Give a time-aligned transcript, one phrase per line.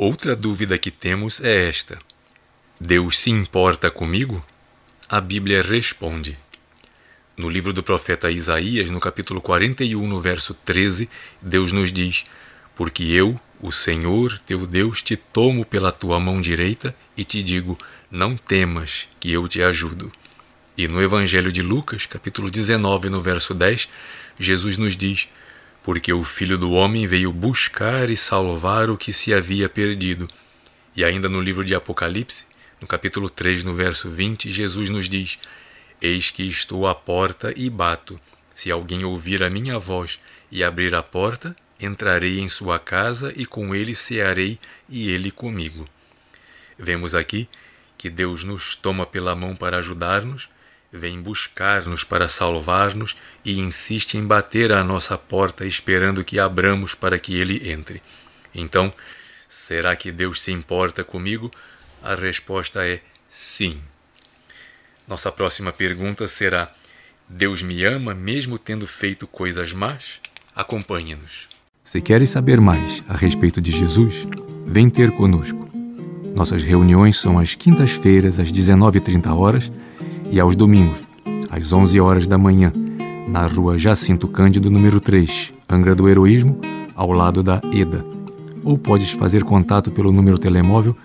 [0.00, 1.98] Outra dúvida que temos é esta:
[2.80, 4.46] Deus se importa comigo?
[5.08, 6.38] A Bíblia responde.
[7.36, 11.10] No livro do profeta Isaías, no capítulo 41, no verso 13,
[11.42, 12.24] Deus nos diz:
[12.76, 17.76] Porque eu, o Senhor, teu Deus, te tomo pela tua mão direita e te digo:
[18.08, 20.12] Não temas, que eu te ajudo.
[20.76, 23.88] E no Evangelho de Lucas, capítulo 19, no verso 10,
[24.38, 25.28] Jesus nos diz:
[25.88, 30.28] porque o Filho do Homem veio buscar e salvar o que se havia perdido.
[30.94, 32.44] E ainda no livro de Apocalipse,
[32.78, 35.38] no capítulo 3, no verso 20, Jesus nos diz:
[35.98, 38.20] Eis que estou à porta e bato.
[38.54, 40.20] Se alguém ouvir a minha voz
[40.52, 44.58] e abrir a porta, entrarei em sua casa e com ele cearei
[44.90, 45.88] e ele comigo.
[46.78, 47.48] Vemos aqui
[47.96, 50.50] que Deus nos toma pela mão para ajudar-nos
[50.92, 57.18] vem buscar-nos para salvar-nos e insiste em bater à nossa porta esperando que abramos para
[57.18, 58.02] que ele entre.
[58.54, 58.92] Então,
[59.46, 61.50] será que Deus se importa comigo?
[62.02, 63.80] A resposta é sim.
[65.06, 66.72] Nossa próxima pergunta será:
[67.28, 70.20] Deus me ama mesmo tendo feito coisas más?
[70.54, 71.48] Acompanhe-nos.
[71.82, 74.26] Se queres saber mais a respeito de Jesus,
[74.66, 75.68] vem ter conosco.
[76.34, 79.26] Nossas reuniões são às quintas-feiras às 19h30
[80.30, 80.98] e aos domingos,
[81.50, 82.72] às 11 horas da manhã,
[83.28, 86.58] na rua Jacinto Cândido, número 3, Angra do Heroísmo,
[86.94, 88.04] ao lado da EDA.
[88.64, 90.96] Ou podes fazer contato pelo número telemóvel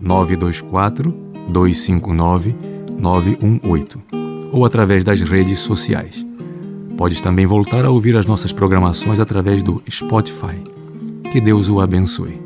[0.00, 1.14] 924
[1.48, 2.54] 259
[2.98, 4.00] 918
[4.52, 6.24] ou através das redes sociais.
[6.96, 10.56] Podes também voltar a ouvir as nossas programações através do Spotify.
[11.30, 12.45] Que Deus o abençoe.